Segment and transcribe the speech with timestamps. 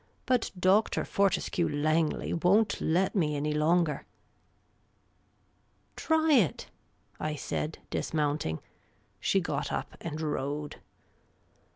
[0.25, 1.05] But Dr.
[1.05, 4.07] Fortescue Langley won't let me any longer."
[5.95, 6.71] Try it!"
[7.19, 8.61] I said, dismounting.
[9.19, 10.77] She got up and rode.